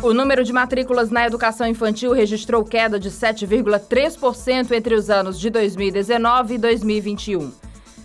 [0.00, 5.50] O número de matrículas na educação infantil registrou queda de 7,3% entre os anos de
[5.50, 7.50] 2019 e 2021.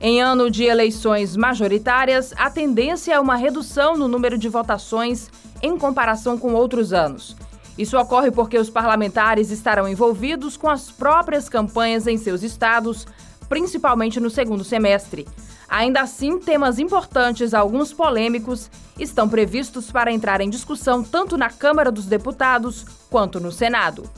[0.00, 5.28] Em ano de eleições majoritárias, a tendência é uma redução no número de votações
[5.60, 7.36] em comparação com outros anos.
[7.76, 13.06] Isso ocorre porque os parlamentares estarão envolvidos com as próprias campanhas em seus estados,
[13.48, 15.26] principalmente no segundo semestre.
[15.68, 21.90] Ainda assim, temas importantes, alguns polêmicos, estão previstos para entrar em discussão tanto na Câmara
[21.90, 24.08] dos Deputados quanto no Senado.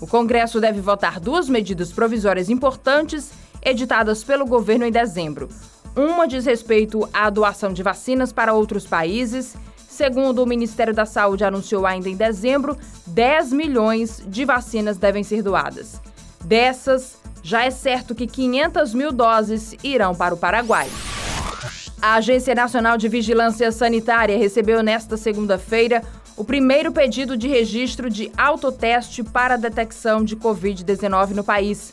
[0.00, 3.30] O Congresso deve votar duas medidas provisórias importantes
[3.62, 5.48] editadas pelo governo em dezembro.
[5.96, 9.56] Uma diz respeito à doação de vacinas para outros países
[9.98, 15.42] Segundo o Ministério da Saúde anunciou ainda em dezembro, 10 milhões de vacinas devem ser
[15.42, 16.00] doadas.
[16.44, 20.88] Dessas, já é certo que 500 mil doses irão para o Paraguai.
[22.00, 26.04] A Agência Nacional de Vigilância Sanitária recebeu nesta segunda-feira
[26.36, 31.92] o primeiro pedido de registro de autoteste para detecção de Covid-19 no país.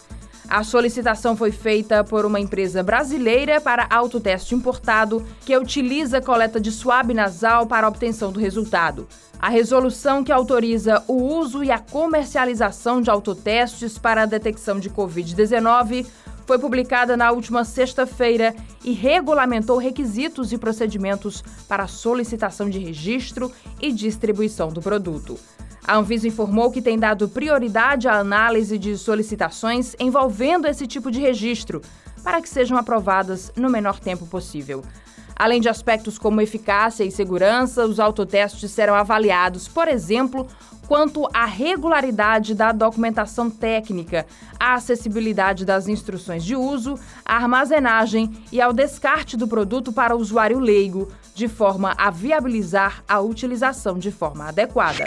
[0.50, 6.72] A solicitação foi feita por uma empresa brasileira para autoteste importado que utiliza coleta de
[6.72, 9.08] suave nasal para obtenção do resultado.
[9.40, 14.90] A resolução que autoriza o uso e a comercialização de autotestes para a detecção de
[14.90, 16.06] Covid-19
[16.46, 23.52] foi publicada na última sexta-feira e regulamentou requisitos e procedimentos para solicitação de registro
[23.82, 25.40] e distribuição do produto.
[25.88, 31.20] A Anvisa informou que tem dado prioridade à análise de solicitações envolvendo esse tipo de
[31.20, 31.80] registro,
[32.24, 34.84] para que sejam aprovadas no menor tempo possível.
[35.36, 40.48] Além de aspectos como eficácia e segurança, os autotestes serão avaliados, por exemplo,
[40.88, 44.26] quanto à regularidade da documentação técnica,
[44.60, 50.20] à acessibilidade das instruções de uso, à armazenagem e ao descarte do produto para o
[50.20, 55.06] usuário leigo, de forma a viabilizar a utilização de forma adequada.